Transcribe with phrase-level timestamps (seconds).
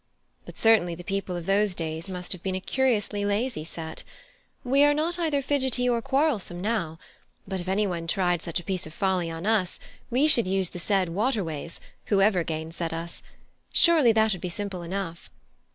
[0.47, 4.03] But certainly the people of those days must have been a curiously lazy set.
[4.63, 6.97] We are not either fidgety or quarrelsome now,
[7.47, 9.79] but if any one tried such a piece of folly on us,
[10.09, 13.21] we should use the said waterways, whoever gainsaid us:
[13.71, 15.29] surely that would be simple enough.